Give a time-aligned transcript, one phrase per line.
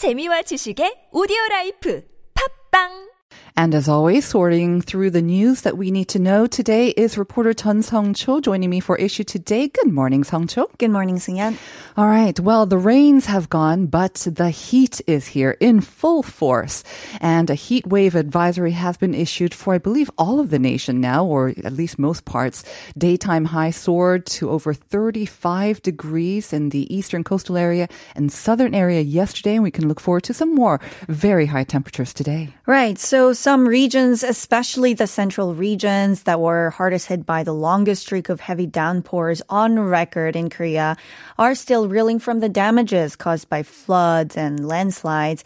[0.00, 2.00] 재미와 지식의 오디오 라이프.
[2.32, 3.09] 팝빵
[3.56, 7.52] And as always, sorting through the news that we need to know today is reporter
[7.52, 9.68] Chun Song Cho joining me for issue today.
[9.68, 10.70] Good morning, Song Cho.
[10.78, 11.56] Good morning, Sungyan.
[11.96, 12.38] All right.
[12.38, 16.84] Well, the rains have gone, but the heat is here in full force.
[17.20, 21.00] And a heat wave advisory has been issued for, I believe, all of the nation
[21.00, 22.64] now, or at least most parts.
[22.96, 29.00] Daytime high soared to over 35 degrees in the eastern coastal area and southern area
[29.00, 29.54] yesterday.
[29.54, 32.54] And we can look forward to some more very high temperatures today.
[32.66, 32.98] Right.
[32.98, 38.28] So some regions, especially the central regions that were hardest hit by the longest streak
[38.28, 40.96] of heavy downpours on record in Korea,
[41.38, 45.42] are still reeling from the damages caused by floods and landslides.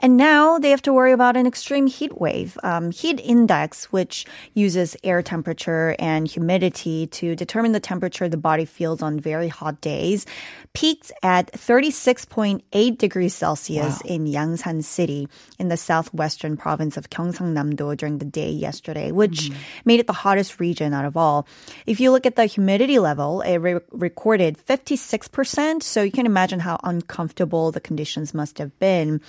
[0.00, 2.58] And now they have to worry about an extreme heat wave.
[2.62, 8.66] Um, heat index, which uses air temperature and humidity to determine the temperature the body
[8.66, 10.26] feels on very hot days,
[10.74, 14.14] peaked at 36.8 degrees Celsius Wow.
[14.14, 15.28] in Yangsan City
[15.58, 19.50] in the southwestern province of Gyeongsang-namdo during the day yesterday, which
[19.84, 21.46] made it the hottest region out of all.
[21.86, 26.60] If you look at the humidity level, it re- recorded 56%, so you can imagine
[26.60, 29.20] how uncomfortable the conditions must have been.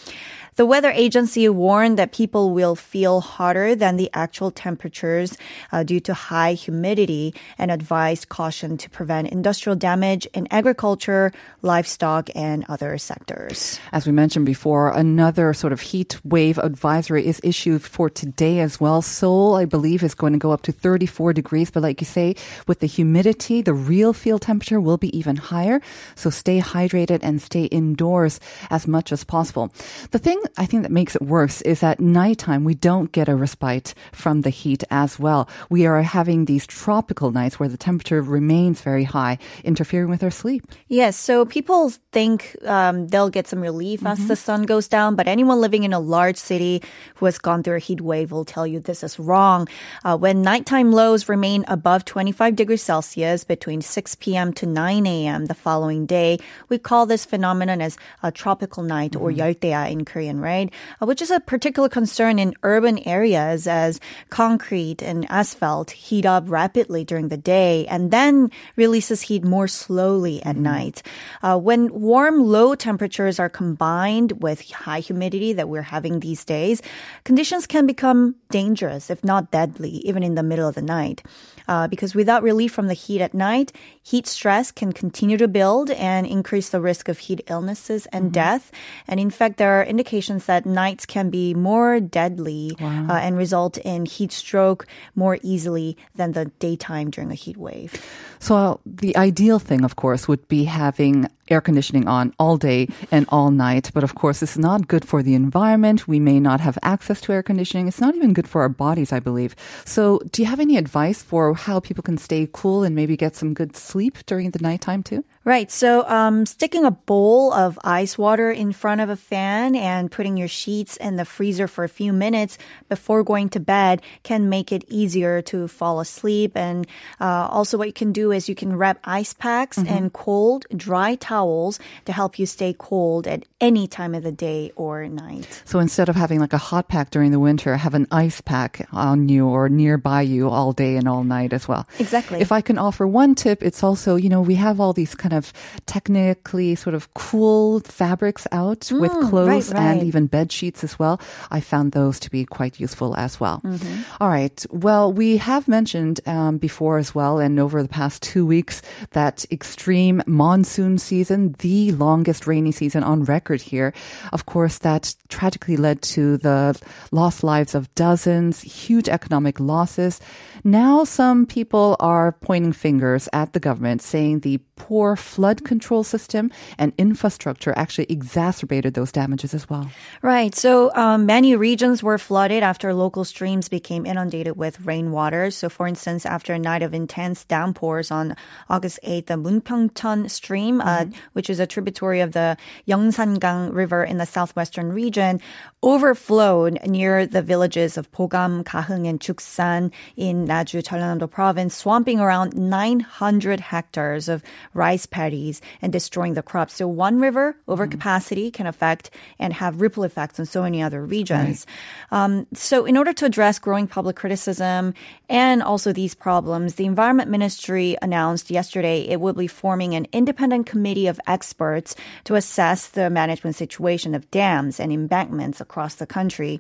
[0.56, 5.38] The weather agency warned that people will feel hotter than the actual temperatures
[5.72, 12.30] uh, due to high humidity and advised caution to prevent industrial damage in agriculture, livestock,
[12.36, 13.80] and other sectors.
[13.92, 18.80] As we mentioned before, another sort of heat wave advisory is issued for today as
[18.80, 19.02] well.
[19.02, 21.72] Seoul, I believe, is going to go up to 34 degrees.
[21.72, 22.36] But like you say,
[22.68, 25.82] with the humidity, the real field temperature will be even higher.
[26.14, 29.74] So stay hydrated and stay indoors as much as possible.
[30.12, 33.36] The thing I think that makes it worse is at nighttime, we don't get a
[33.36, 35.50] respite from the heat as well.
[35.72, 40.30] We are having these tropical nights where the temperature remains very high, interfering with our
[40.30, 40.70] sleep.
[40.88, 45.28] Yes, so people think um, they'll get some relief as the sun goes down, but
[45.28, 46.84] anyone living in a large city
[47.16, 49.69] who has gone through a heat wave will tell you this is wrong.
[50.05, 54.53] Uh, when nighttime lows remain above 25 degrees Celsius between 6 p.m.
[54.55, 55.47] to 9 a.m.
[55.47, 56.39] the following day,
[56.69, 60.73] we call this phenomenon as a tropical night or 열대야 in Korean, right?
[61.01, 64.01] Uh, which is a particular concern in urban areas as
[64.31, 70.43] concrete and asphalt heat up rapidly during the day and then releases heat more slowly
[70.43, 71.03] at night.
[71.43, 76.83] Uh, when warm, low temperatures are combined with high humidity that we're having these days,
[77.25, 81.22] conditions can become dangerous, if not deadly, even in the middle of the night.
[81.68, 85.92] Uh, because without relief from the heat at night, heat stress can continue to build
[85.92, 88.72] and increase the risk of heat illnesses and death.
[89.06, 93.78] And in fact, there are indications that nights can be more deadly uh, and result
[93.80, 98.02] in heat stroke more easily than the daytime during a heat wave.
[98.40, 103.26] So the ideal thing, of course, would be having air conditioning on all day and
[103.30, 103.92] all night.
[103.94, 106.08] But of course, it's not good for the environment.
[106.08, 107.88] We may not have access to air conditioning.
[107.88, 109.56] It's not even good for our bodies, I believe.
[109.86, 113.36] So do you have any advice for how people can stay cool and maybe get
[113.36, 115.24] some good sleep during the nighttime too?
[115.48, 115.72] Right.
[115.72, 120.36] So, um, sticking a bowl of ice water in front of a fan and putting
[120.36, 122.58] your sheets in the freezer for a few minutes
[122.90, 126.58] before going to bed can make it easier to fall asleep.
[126.58, 126.86] And
[127.22, 131.16] uh, also, what you can do is you can wrap ice packs and cold, dry
[131.16, 135.64] towels to help you stay cold at any time of the day or night.
[135.64, 138.86] So instead of having like a hot pack during the winter, have an ice pack
[138.92, 141.88] on you or nearby you all day and all night as well.
[142.00, 142.42] Exactly.
[142.42, 145.34] If I can offer one tip, it's also, you know, we have all these kind
[145.34, 145.37] of
[145.86, 151.00] technically sort of cool fabrics out with clothes Mm, right, and even bed sheets as
[151.00, 151.20] well.
[151.52, 153.62] I found those to be quite useful as well.
[153.64, 154.02] Mm-hmm.
[154.22, 154.66] All right.
[154.70, 158.82] Well, we have mentioned um, before as well, and over the past two weeks,
[159.12, 163.94] that extreme monsoon season, the longest rainy season on record here.
[164.34, 166.80] Of course, that tragically led to the
[167.12, 170.20] lost lives of dozens, huge economic losses.
[170.68, 176.52] Now, some people are pointing fingers at the government, saying the poor flood control system
[176.78, 179.90] and infrastructure actually exacerbated those damages as well.
[180.22, 180.54] Right.
[180.54, 185.52] So um, many regions were flooded after local streams became inundated with rainwater.
[185.52, 188.36] So, for instance, after a night of intense downpours on
[188.70, 192.58] August 8th, the Munpyeongcheon stream, uh, which is a tributary of the
[192.90, 195.40] Yeongsangang River in the southwestern region,
[195.82, 202.56] overflowed near the villages of Pogam, Gahung, and Chuksan in Naju, Jeollanam-do province, swamping around
[202.56, 204.42] 900 hectares of
[204.74, 206.74] rice paddies and destroying the crops.
[206.74, 211.66] So one river overcapacity can affect and have ripple effects on so many other regions.
[212.12, 214.94] Um, so in order to address growing public criticism
[215.30, 220.66] and also these problems, the Environment Ministry announced yesterday it will be forming an independent
[220.66, 226.60] committee of experts to assess the management situation of dams and embankments across the country.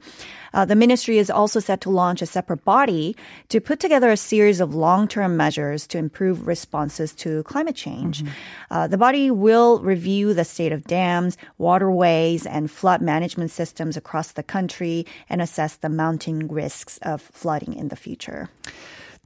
[0.54, 3.16] Uh, the ministry is also set to launch a separate body
[3.50, 8.24] to put together a series of long-term measures to improve responses to climate change.
[8.72, 14.32] Uh, the body will review the state of dams, waterways, and flood management systems across
[14.32, 18.50] the country and assess the mounting risks of flooding in the future.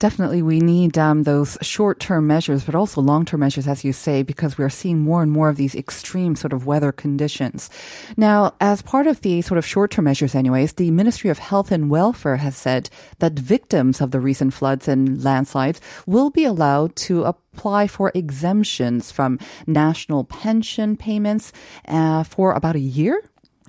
[0.02, 3.94] Definitely, we need um, those short term measures, but also long term measures, as you
[3.94, 7.70] say, because we are seeing more and more of these extreme sort of weather conditions.
[8.18, 11.72] Now, as part of the sort of short term measures, anyways, the Ministry of Health
[11.72, 12.90] and Welfare has said
[13.20, 19.12] that victims of the recent floods and landslides will be allowed to apply for exemptions
[19.12, 19.38] from
[19.68, 21.54] national pension payments
[21.88, 23.22] uh, for about a year.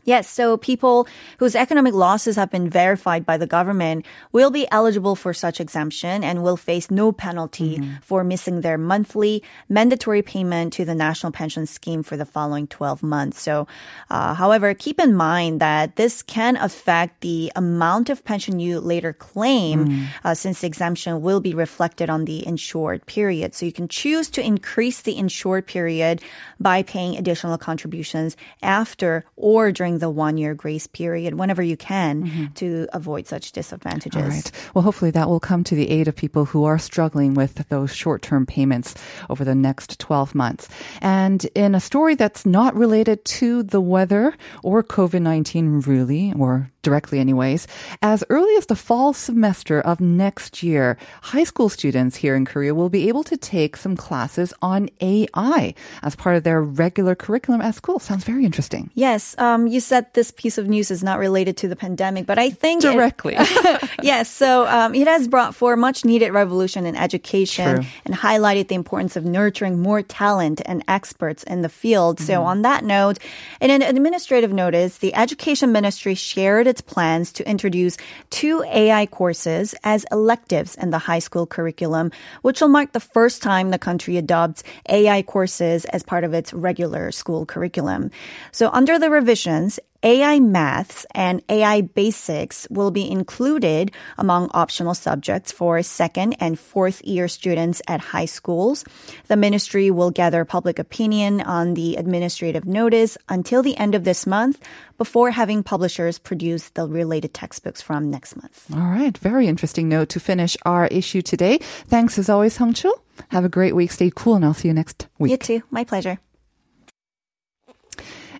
[0.04, 1.06] Yes, so people
[1.38, 6.24] whose economic losses have been verified by the government will be eligible for such exemption
[6.24, 11.66] and will face no penalty for missing their monthly mandatory payment to the National Pension
[11.66, 13.40] Scheme for the following 12 months.
[13.40, 13.66] So,
[14.10, 19.12] uh, however, keep in mind that this can affect the amount of pension you later
[19.12, 23.54] claim uh, since the exemption will be reflected on the insured period.
[23.54, 26.22] So you can choose to increase the insured period
[26.58, 32.24] by paying additional contributions after or during the one year grace period whenever you can
[32.24, 32.46] mm-hmm.
[32.54, 34.22] to avoid such disadvantages.
[34.22, 34.52] All right.
[34.74, 37.94] Well, hopefully that will come to the aid of people who are struggling with those
[37.94, 38.94] short term payments
[39.30, 40.68] over the next 12 months.
[41.00, 46.71] And in a story that's not related to the weather or COVID 19, really, or
[46.82, 47.66] directly, anyways,
[48.02, 52.74] as early as the fall semester of next year, high school students here in Korea
[52.74, 57.60] will be able to take some classes on AI as part of their regular curriculum
[57.60, 57.98] at school.
[57.98, 58.90] Sounds very interesting.
[58.94, 62.38] Yes, um, you said this piece of news is not related to the pandemic, but
[62.38, 63.36] I think it- Directly.
[64.02, 67.84] yes, so um, it has brought for much needed revolution in education True.
[68.04, 72.16] and highlighted the importance of nurturing more talent and experts in the field.
[72.16, 72.26] Mm-hmm.
[72.26, 73.18] So, on that note,
[73.60, 77.98] in an administrative notice, the Education Ministry shared its plans to introduce
[78.30, 82.10] two AI courses as electives in the high school curriculum,
[82.40, 86.54] which will mark the first time the country adopts AI courses as part of its
[86.54, 88.10] regular school curriculum.
[88.52, 95.52] So, under the revisions, AI maths and AI basics will be included among optional subjects
[95.52, 98.84] for second and fourth year students at high schools.
[99.28, 104.26] The ministry will gather public opinion on the administrative notice until the end of this
[104.26, 104.60] month
[104.98, 108.66] before having publishers produce the related textbooks from next month.
[108.74, 109.16] All right.
[109.18, 111.58] Very interesting note to finish our issue today.
[111.86, 112.92] Thanks as always, Hung Chul.
[113.28, 113.92] Have a great week.
[113.92, 115.30] Stay cool, and I'll see you next week.
[115.30, 115.62] You too.
[115.70, 116.18] My pleasure.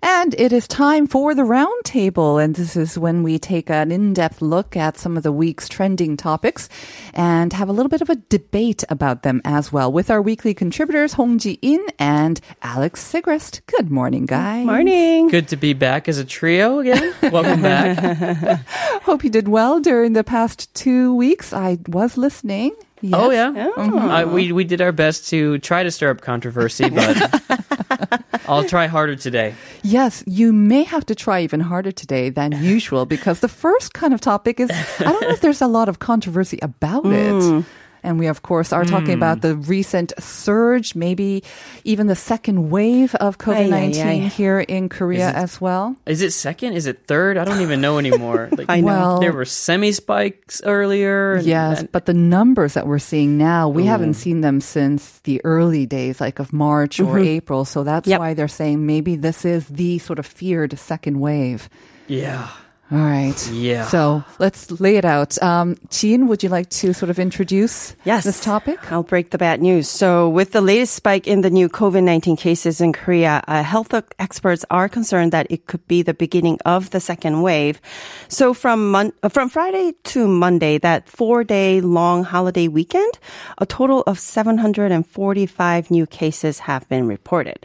[0.05, 2.43] And it is time for the roundtable.
[2.43, 5.69] And this is when we take an in depth look at some of the week's
[5.69, 6.69] trending topics
[7.15, 10.55] and have a little bit of a debate about them as well with our weekly
[10.55, 13.61] contributors, Hong Ji In and Alex Sigrist.
[13.67, 14.67] Good morning, guys.
[14.67, 15.29] Morning.
[15.29, 17.15] Good to be back as a trio again.
[17.23, 18.61] Welcome back.
[19.05, 21.53] Hope you did well during the past two weeks.
[21.53, 22.75] I was listening.
[23.03, 23.21] Yes.
[23.21, 28.23] Oh yeah, Uh, we we did our best to try to stir up controversy, but
[28.49, 29.55] I'll try harder today.
[29.83, 34.15] Yes, you may have to try even harder today than usual because the first kind
[34.15, 37.65] of topic is I don't know if there's a lot of controversy about it.
[38.03, 39.49] And we, of course, are talking about hmm.
[39.49, 41.45] the recent surge, maybe
[41.85, 44.29] even the second wave of COVID 19 Ay, ay, ay.
[44.29, 45.95] here in Korea it- as well.
[46.07, 46.75] Is it second?
[46.75, 47.39] Is it third?
[47.39, 48.49] I don't even know anymore.
[48.63, 48.87] Like, I know.
[48.87, 51.35] Well, there were semi spikes earlier.
[51.35, 55.41] and- Yes, but the numbers that we're seeing now, we haven't seen them since the
[55.45, 57.39] early days, like of March or mm-hmm.
[57.39, 57.65] April.
[57.65, 58.19] So that's Yep.
[58.21, 61.69] why they're saying maybe this is the sort of feared second wave.
[62.09, 62.49] yeah,
[62.93, 63.51] All right.
[63.51, 63.87] Yeah.
[63.87, 65.43] So let's lay it out.
[65.43, 68.25] Um, Jean, would you like to sort of introduce Yes.
[68.25, 68.93] this topic?
[68.93, 69.89] I'll break the bad news.
[69.89, 73.95] So, with the latest spike in the new COVID 19 cases in Korea, uh, health
[74.19, 77.81] experts are concerned that it could be the beginning of the second wave.
[78.29, 83.13] So, from, mon- uh, from Friday to Monday, that four day long holiday weekend,
[83.57, 87.65] a total of 745 new cases have been reported.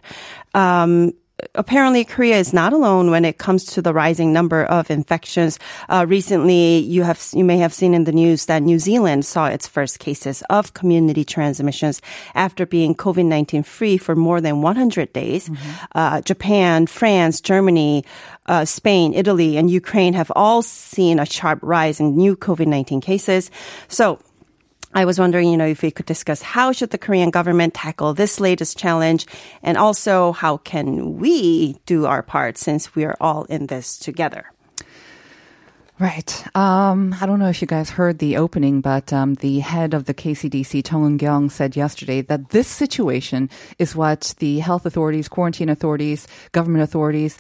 [0.54, 1.12] Um,
[1.56, 5.60] apparently Korea is not alone when it comes to the rising number of infections.
[5.90, 9.48] Uh, recently, you have you may have seen in the news that New Zealand saw
[9.48, 12.02] its first cases of community transmissions
[12.34, 15.50] after being COVID nineteen free for more than 100 days.
[15.94, 18.04] Uh, Japan, France, Germany.
[18.48, 23.02] Uh, Spain, Italy, and Ukraine have all seen a sharp rise in new COVID 19
[23.02, 23.52] cases.
[23.90, 24.20] So,
[24.98, 28.16] I was wondering, you know, if we could discuss how should the Korean government tackle
[28.16, 29.28] this latest challenge
[29.62, 34.52] and also how can we do our part since we are all in this together.
[36.00, 36.44] Right.
[36.56, 40.06] Um, I don't know if you guys heard the opening, but um, the head of
[40.06, 45.70] the KCDC, Chung Eun-kyung, said yesterday that this situation is what the health authorities, quarantine
[45.70, 47.38] authorities, government authorities,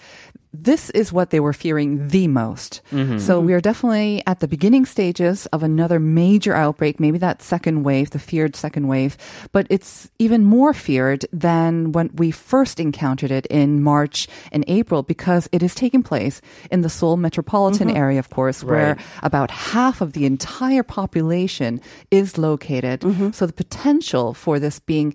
[0.54, 2.82] this is what they were fearing the most.
[2.92, 3.20] Mm-hmm.
[3.20, 7.84] So we are definitely at the beginning stages of another major outbreak, maybe that second
[7.84, 9.18] wave, the feared second wave,
[9.52, 15.04] but it's even more feared than when we first encountered it in March and April
[15.04, 17.98] because it is taking place in the Seoul metropolitan mm-hmm.
[17.98, 19.06] area, of course, where Right.
[19.24, 23.02] about half of the entire population is located.
[23.02, 23.32] Mm-hmm.
[23.32, 25.14] So the potential for this being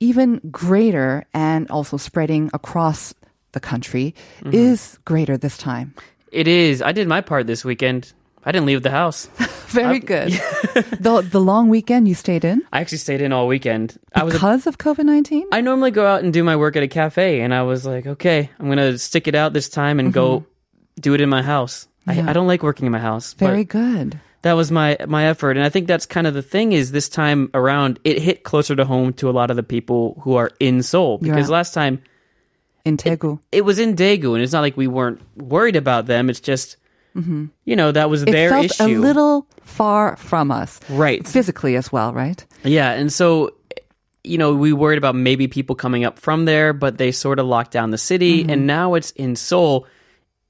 [0.00, 3.14] even greater and also spreading across
[3.52, 4.14] the country
[4.52, 5.94] is greater this time.
[6.32, 6.82] It is.
[6.82, 8.12] I did my part this weekend.
[8.44, 9.26] I didn't leave the house.
[9.68, 10.30] Very good.
[11.00, 13.98] the the long weekend you stayed in I actually stayed in all weekend.
[14.14, 14.32] I was.
[14.34, 15.46] because of COVID nineteen.
[15.52, 18.06] I normally go out and do my work at a cafe, and I was like,
[18.06, 20.46] okay, I'm gonna stick it out this time and go
[21.00, 21.88] do it in my house.
[22.06, 22.18] Mm-hmm.
[22.20, 22.26] Yeah.
[22.26, 23.34] I, I don't like working in my house.
[23.34, 24.18] Very good.
[24.42, 26.72] that was my my effort, and I think that's kind of the thing.
[26.72, 30.20] Is this time around, it hit closer to home to a lot of the people
[30.22, 31.54] who are in Seoul because Yeah.
[31.56, 32.00] last time
[32.88, 36.28] In Daegu, it was in Daegu, and it's not like we weren't worried about them.
[36.30, 36.76] It's just,
[37.14, 38.28] you know, that was Mm-hmm.
[38.28, 41.26] it their felt issue, a little far from us, right?
[41.26, 42.44] physically as well, right?
[42.64, 43.54] Yeah, and so
[44.24, 47.46] you know, we worried about maybe people coming up from there, but they sort of
[47.46, 48.50] locked down the city, Mm-hmm.
[48.50, 49.86] and now it's in Seoul.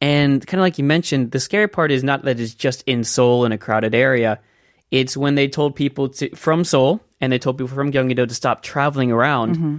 [0.00, 3.04] And kind of like you mentioned, the scary part is not that it's just in
[3.04, 4.40] Seoul in a crowded area.
[4.90, 8.34] It's when they told people to from Seoul and they told people from Gyeonggi-do to
[8.34, 9.56] stop traveling around.
[9.56, 9.76] Mm-hmm.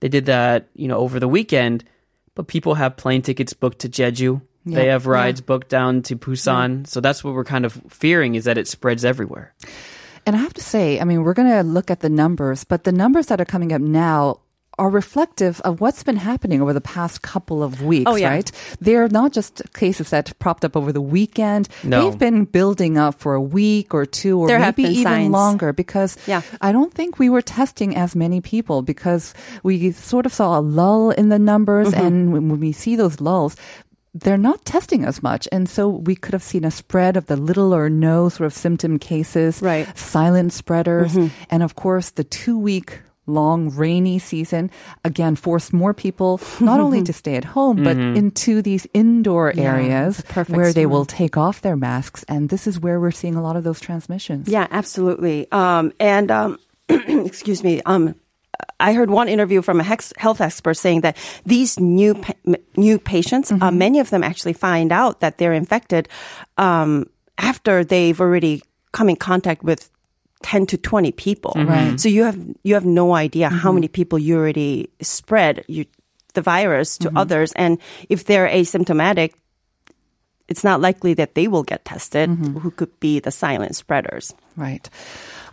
[0.00, 1.84] They did that, you know, over the weekend,
[2.34, 4.42] but people have plane tickets booked to Jeju.
[4.64, 6.86] They have rides booked down to Busan.
[6.86, 9.54] So that's what we're kind of fearing is that it spreads everywhere.
[10.24, 12.84] And I have to say, I mean, we're going to look at the numbers, but
[12.84, 14.38] the numbers that are coming up now
[14.78, 18.30] are reflective of what's been happening over the past couple of weeks, Oh, yeah.
[18.30, 18.50] right?
[18.80, 21.68] They're not just cases that propped up over the weekend.
[21.84, 22.08] No.
[22.08, 25.30] They've been building up for a week or two or There maybe even signs.
[25.30, 26.40] longer because Yeah.
[26.60, 30.60] I don't think we were testing as many people because we sort of saw a
[30.62, 32.06] lull in the numbers Mm-hmm.
[32.06, 33.56] and when we see those lulls,
[34.14, 35.48] they're not testing as much.
[35.52, 38.52] And so we could have seen a spread of the little or no sort of
[38.54, 39.86] symptom cases, Right.
[39.86, 39.96] Mm-hmm.
[39.98, 41.16] silent spreaders.
[41.50, 43.00] And of course, the two week
[43.32, 44.70] long rainy season
[45.04, 50.18] again forced more people not only to stay at home, but into these indoor areas
[50.18, 52.24] the perfect where they will take off their masks.
[52.28, 54.48] And this is where we're seeing a lot of those transmissions.
[54.48, 55.50] Yeah, absolutely.
[55.50, 56.58] Um, and um,
[56.88, 57.80] excuse me.
[57.86, 58.14] Um,
[58.78, 62.34] I heard one interview from a hex- health expert saying that these new pa-
[62.76, 66.08] new patients, uh, many of them actually find out that they're infected
[66.58, 67.06] um,
[67.38, 68.62] after they've already
[68.92, 69.90] come in contact with.
[70.42, 71.52] 10 to 20 people.
[71.56, 71.98] Right.
[71.98, 75.86] So you have you have no idea how many people you already spread you,
[76.34, 79.34] the virus to others and if they're asymptomatic
[80.48, 84.34] it's not likely that they will get tested who could be the silent spreaders.
[84.56, 84.88] Right.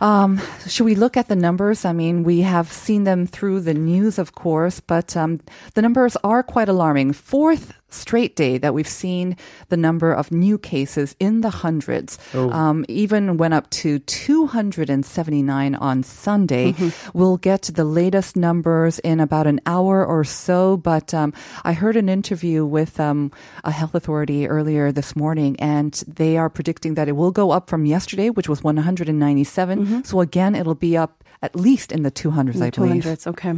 [0.00, 1.84] Um, should we look at the numbers?
[1.84, 5.40] I mean, we have seen them through the news, of course, but um,
[5.74, 7.12] the numbers are quite alarming.
[7.12, 9.36] Fourth straight day that we've seen
[9.68, 12.18] the number of new cases in the hundreds.
[12.34, 16.74] Um, even went up to 279 on Sunday.
[17.14, 21.32] We'll get to the latest numbers in about an hour or so, but um,
[21.64, 23.32] I heard an interview with um,
[23.64, 27.68] a health authority earlier this morning, and they are predicting that it will go up
[27.68, 30.04] from yesterday, which was 197.
[30.04, 33.04] So again, it'll be up at least in the 200s, I believe.
[33.04, 33.54] 200s, okay.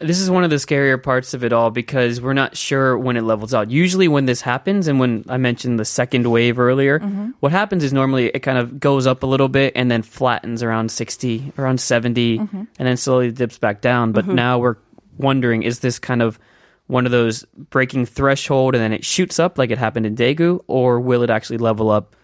[0.00, 3.16] This is one of the scarier parts of it all because we're not sure when
[3.16, 3.70] it levels out.
[3.70, 7.30] Usually, when this happens, and when I mentioned the second wave earlier, mm-hmm.
[7.40, 10.62] what happens is normally it kind of goes up a little bit and then flattens
[10.62, 12.56] around 60, around 70, mm-hmm.
[12.56, 14.12] and then slowly dips back down.
[14.12, 14.36] But mm-hmm.
[14.36, 14.76] now we're
[15.16, 16.38] wondering is this kind of
[16.86, 20.62] one of those breaking threshold and then it shoots up like it happened in Daegu,
[20.66, 22.14] or will it actually level up?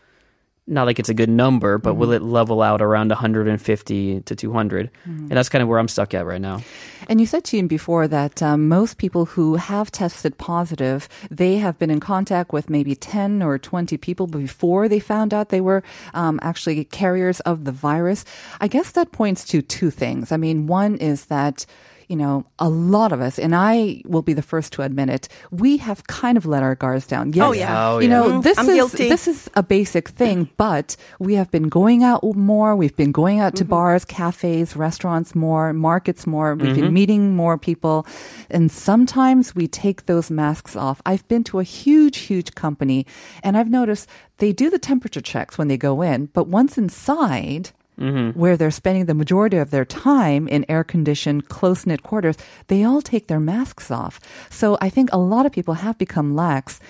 [0.66, 4.90] Not like it's a good number, but will it level out around 150 to 200?
[5.04, 6.62] And that's kind of where I'm stuck at right now.
[7.06, 11.56] And you said to him before that um, most people who have tested positive, they
[11.56, 15.60] have been in contact with maybe 10 or 20 people before they found out they
[15.60, 15.82] were
[16.14, 18.24] um, actually carriers of the virus.
[18.58, 20.32] I guess that points to two things.
[20.32, 21.66] I mean, one is that
[22.08, 25.28] you know, a lot of us, and I will be the first to admit it,
[25.50, 27.32] we have kind of let our guards down.
[27.32, 27.88] Yes, Oh, yeah.
[27.88, 28.14] Oh, you yeah.
[28.20, 28.42] know, Mhm.
[28.42, 29.08] this I'm is guilty.
[29.08, 32.76] this is a basic thing, but we have been going out more.
[32.76, 36.54] We've been going out to bars, cafes, restaurants more, markets more.
[36.54, 38.06] We've been meeting more people.
[38.50, 41.00] And sometimes we take those masks off.
[41.06, 43.06] I've been to a huge, huge company
[43.42, 44.08] and I've noticed
[44.38, 48.36] they do the temperature checks when they go in, but once inside, Mm-hmm.
[48.36, 52.36] where they're spending the majority of their time in air conditioned, close knit quarters,
[52.66, 54.18] they all take their masks off.
[54.50, 56.80] So I think a lot of people have become lax.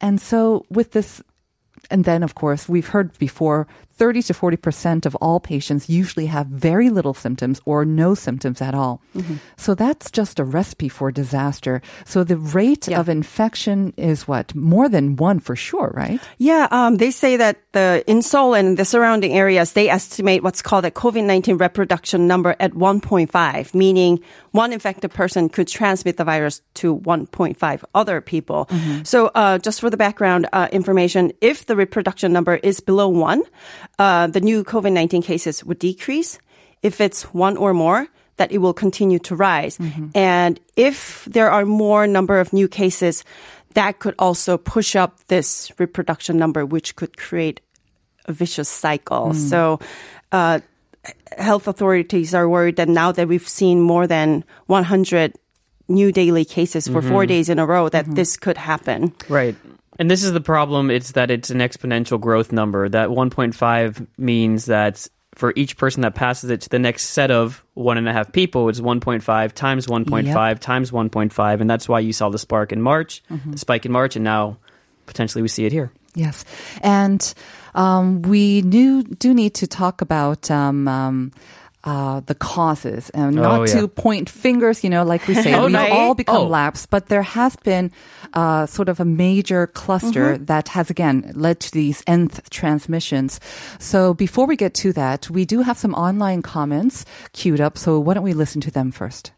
[0.00, 1.22] And so with this
[1.90, 3.66] and then, of course, we've heard before
[3.98, 8.74] 30 to 40% of all patients usually have very little symptoms or no symptoms at
[8.74, 9.02] all.
[9.56, 11.82] So that's just a recipe for disaster.
[12.06, 13.00] So the rate Yeah.
[13.00, 14.54] of infection is what?
[14.54, 16.20] More than one for sure, right?
[16.38, 20.62] Yeah, um, they say that the in Seoul and the surrounding areas, they estimate what's
[20.62, 24.20] called a COVID-19 reproduction number at 1.5, meaning
[24.52, 28.68] one infected person could transmit the virus to 1.5 other people.
[29.02, 33.42] So, uh, just for the background uh, information, if the reproduction number is below one,
[33.98, 36.38] uh, the new COVID-19 cases would decrease.
[36.82, 39.78] If it's one or more, that it will continue to rise.
[40.14, 43.24] And if there are more number of new cases,
[43.74, 47.60] that could also push up this reproduction number, which could create
[48.26, 49.34] a vicious cycle.
[49.34, 49.80] So,
[50.32, 50.60] uh,
[51.36, 55.34] health authorities are worried that now that we've seen more than 100
[55.88, 59.14] new daily cases for four days in a row, that this could happen.
[59.28, 59.56] Right.
[59.98, 60.90] And this is the problem.
[60.90, 62.88] It's that it's an exponential growth number.
[62.88, 67.64] That 1.5 means that for each person that passes it to the next set of
[67.74, 71.60] one and a half people, it's 1.5 times 1.5 times 1.5.
[71.60, 74.58] And that's why you saw the spark in March, the spike in March, and now
[75.06, 75.92] potentially we see it here.
[76.14, 76.44] Yes.
[76.82, 77.34] And
[77.74, 81.32] um, we knew, do need to talk about um, um,
[81.88, 83.80] uh, the causes and not Oh, yeah.
[83.80, 85.88] to point fingers, you know, like we say, Oh, we've no.
[85.88, 86.46] all become Oh.
[86.58, 87.90] lapsed, but there has been
[88.34, 93.40] uh, sort of a major cluster that has again led to these nth transmissions.
[93.78, 97.78] So before we get to that, we do have some online comments queued up.
[97.78, 99.32] So why don't we listen to them first?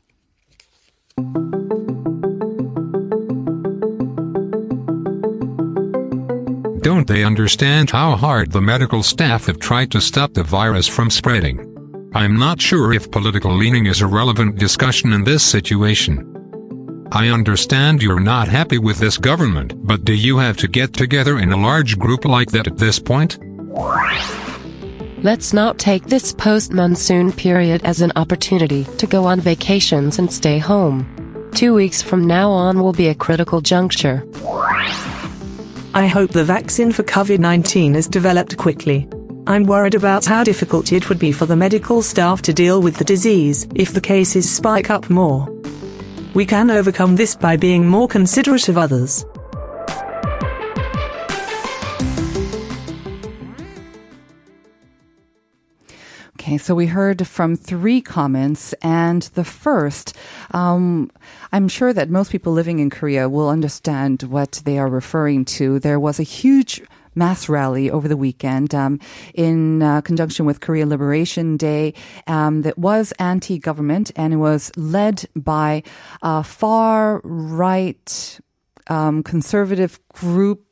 [6.82, 11.10] Don't they understand how hard the medical staff have tried to stop the virus from
[11.10, 11.69] spreading?
[12.12, 16.26] I'm not sure if political leaning is a relevant discussion in this situation.
[17.12, 21.38] I understand you're not happy with this government, but do you have to get together
[21.38, 23.38] in a large group like that at this point?
[25.22, 30.32] Let's not take this post monsoon period as an opportunity to go on vacations and
[30.32, 31.06] stay home.
[31.54, 34.26] Two weeks from now on will be a critical juncture.
[35.94, 39.08] I hope the vaccine for COVID 19 is developed quickly.
[39.46, 42.96] I'm worried about how difficult it would be for the medical staff to deal with
[42.96, 45.48] the disease if the cases spike up more.
[46.34, 49.24] We can overcome this by being more considerate of others.
[56.34, 60.16] Okay, so we heard from three comments, and the first,
[60.52, 61.10] um,
[61.52, 65.78] I'm sure that most people living in Korea will understand what they are referring to.
[65.78, 66.82] There was a huge
[67.20, 68.98] mass rally over the weekend um,
[69.34, 71.92] in uh, conjunction with Korea Liberation Day
[72.26, 75.82] um, that was anti-government, and it was led by
[76.22, 78.40] a far right
[78.88, 80.64] um, conservative group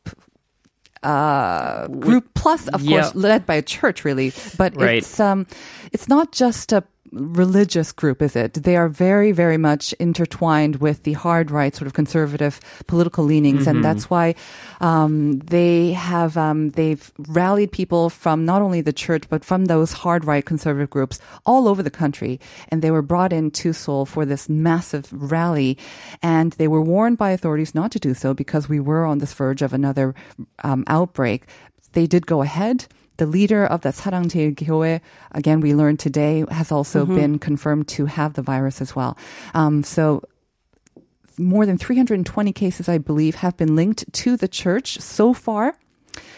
[1.02, 3.02] uh, group plus of Yeah.
[3.02, 4.98] course led by a church really but Right.
[4.98, 5.46] it's um
[5.92, 8.54] it's not just a religious group is it?
[8.54, 13.66] They are very very much intertwined with the hard right sort of conservative political leanings
[13.66, 14.34] and that's why
[14.80, 19.92] um they have um they've rallied people from not only the church but from those
[19.92, 22.40] hard right conservative groups all over the country.
[22.68, 25.78] And they were brought into Seoul for this massive rally.
[26.22, 29.34] And they were warned by authorities not to do so because we were on this
[29.34, 30.14] verge of another
[30.62, 31.46] um, outbreak.
[31.92, 32.86] They did go ahead.
[33.18, 35.00] The leader of the Sarangjeil Gyoe,
[35.32, 39.18] again, we learned today, has also been confirmed to have the virus as well.
[39.54, 40.22] Um, so
[41.38, 45.76] more than 320 cases, I believe, have been linked to the church so far.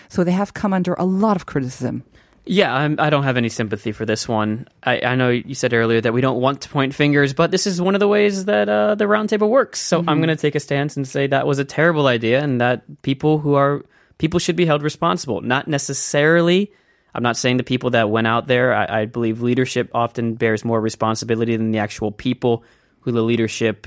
[0.08, 2.02] So they have come under a lot of criticism.
[2.46, 4.66] Yeah, I'm, I don't have any sympathy for this one.
[4.82, 7.66] I, I know you said earlier that we don't want to point fingers, but this
[7.66, 9.80] is one of the ways that uh, the roundtable works.
[9.80, 12.60] So I'm going to take a stance and say that was a terrible idea, and
[12.60, 13.84] that people who are
[14.20, 15.40] people should be held responsible.
[15.40, 16.70] Not necessarily.
[17.14, 18.74] I'm not saying the people that went out there.
[18.74, 22.62] I, I believe leadership often bears more responsibility than the actual people
[23.00, 23.86] who the leadership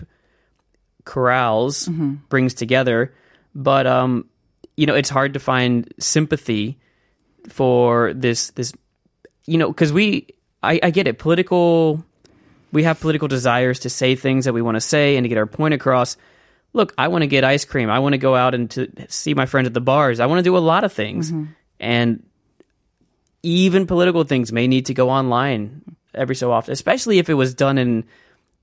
[1.05, 1.87] corrals,
[2.29, 3.13] brings together.
[3.53, 4.27] But um,
[4.75, 6.79] you know, it's hard to find sympathy
[7.49, 8.73] for this this
[9.45, 10.27] you know because we
[10.63, 12.03] I, I get it political
[12.71, 15.37] we have political desires to say things that we want to say and to get
[15.37, 16.17] our point across
[16.73, 17.89] look i want to get ice cream.
[17.89, 20.19] I want to go out and to see my friends at the bars.
[20.19, 21.31] I want to do a lot of things.
[21.31, 21.51] Mm-hmm.
[21.79, 22.23] And
[23.43, 25.83] even political things may need to go online
[26.13, 28.05] every so often especially if it was done in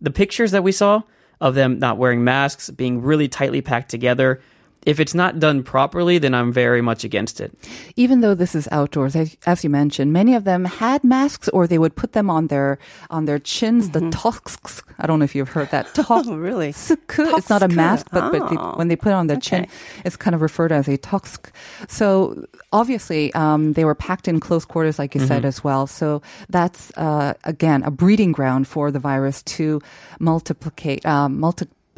[0.01, 1.03] the pictures that we saw
[1.41, 4.41] of them not wearing masks being really tightly packed together
[4.87, 7.53] if it's not done properly, then I'm very much against it.
[7.97, 11.67] even though this is outdoors, as, as you mentioned, many of them had masks or
[11.67, 12.79] they would put them on their
[13.11, 13.91] on their chins.
[13.91, 14.83] The tosks.
[14.99, 15.95] I don't know if you've heard that.
[15.95, 16.71] Tok- Oh, really?
[16.71, 18.75] It's not a mask, but, but they, Oh.
[18.77, 19.67] when they put it on their chin,
[20.05, 21.51] it's kind of referred as a tosk.
[21.89, 25.87] So obviously, um, they were packed in close quarters, like you said as well.
[25.87, 29.81] So that's uh, again a breeding ground for the virus to
[30.19, 31.29] multiplicate, uh,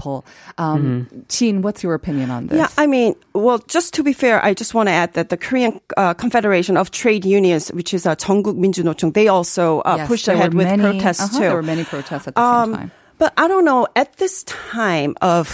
[0.02, 0.26] multiple.
[0.58, 2.58] Um, Jean, what's your opinion on this?
[2.58, 5.38] Yeah, I mean, well, just to be fair, I just want to add that the
[5.38, 10.08] Korean uh, Confederation of Trade Unions, which is uh, 전국 민주노총, they also uh, Yes,
[10.08, 11.40] pushed there ahead were with many- protests uh-huh, too.
[11.44, 12.92] There were many protests at the Um, same time.
[13.18, 15.50] But I don't know, at this time of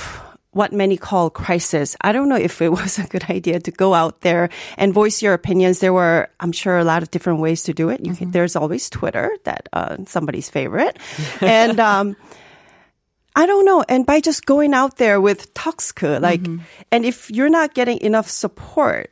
[0.52, 3.94] what many call crisis, I don't know if it was a good idea to go
[3.96, 5.80] out there and voice your opinions.
[5.80, 8.02] There were, I'm sure, a lot of different ways to do it.
[8.04, 8.16] You Mm-hmm.
[8.20, 11.00] can, there's always Twitter, that uh, somebody's favorite.
[11.40, 12.16] and um,
[13.39, 13.85] I don't know.
[13.89, 16.63] And by just going out there with Toxka, like, Mm-hmm.
[16.91, 19.11] and if you're not getting enough support,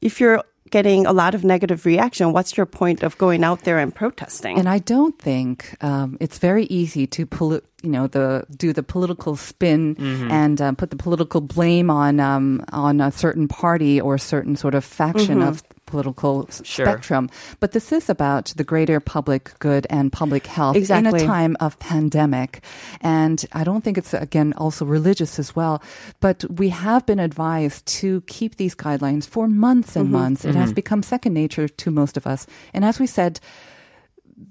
[0.00, 3.78] if you're getting a lot of negative reaction, what's your point of going out there
[3.78, 4.58] and protesting?
[4.58, 8.82] And I don't think um, it's very easy to poli- you know the do the
[8.82, 9.96] political spin
[10.30, 14.56] and um, put the political blame on um, on a certain party or a certain
[14.56, 16.86] sort of faction of political Sure.
[16.86, 17.28] spectrum.
[17.60, 21.78] But this is about the greater public good and public health in a time of
[21.78, 22.64] pandemic.
[23.02, 25.82] And I don't think it's again also religious as well.
[26.20, 30.20] But we have been advised to keep these guidelines for months and mm-hmm.
[30.20, 30.44] months.
[30.44, 30.82] It has mm-hmm.
[30.82, 32.46] become second nature to most of us.
[32.72, 33.40] And as we said,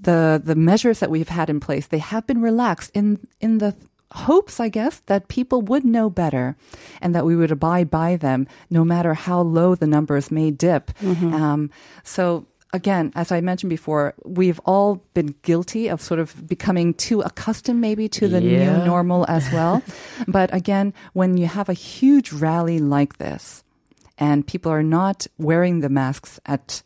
[0.02, 3.76] the the measures that we've had in place they have been relaxed in in the
[4.12, 6.56] hopes i guess that people would know better
[7.02, 10.92] and that we would abide by them no matter how low the numbers may dip.
[11.34, 11.70] Um,
[12.04, 17.22] so again as i mentioned before we've all been guilty of sort of becoming too
[17.22, 19.82] accustomed maybe to the new normal as well.
[20.28, 23.64] But again when you have a huge rally like this
[24.18, 26.84] and people are not wearing the masks at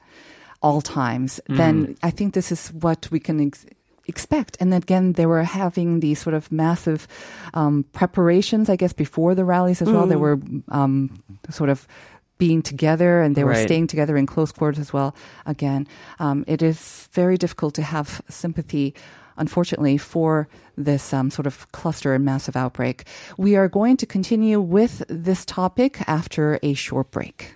[0.62, 3.66] all times, then I think this is what we can ex-
[4.08, 4.58] expect.
[4.60, 7.08] And again, they were having these sort of massive
[7.54, 10.08] um, preparations, I guess, before the rallies as well.
[10.08, 10.40] They were
[10.70, 11.88] um, sort of
[12.38, 13.66] being together and they were Right.
[13.68, 15.16] staying together in close quarters as well.
[15.46, 15.88] Again,
[16.20, 18.94] um, it is very difficult to have sympathy.
[19.38, 23.04] Unfortunately, for this um, sort of cluster and massive outbreak.
[23.38, 27.56] We are going to continue with this topic after a short break.